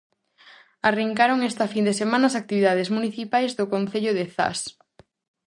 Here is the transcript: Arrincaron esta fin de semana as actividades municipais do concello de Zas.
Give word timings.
Arrincaron 0.89 1.39
esta 1.49 1.65
fin 1.73 1.83
de 1.87 1.97
semana 2.01 2.25
as 2.29 2.35
actividades 2.41 2.89
municipais 2.97 3.51
do 3.59 3.65
concello 3.73 4.11
de 4.17 4.25
Zas. 4.35 4.59